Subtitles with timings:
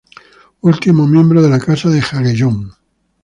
[0.61, 2.73] Última miembro de la Casa de Jagellón.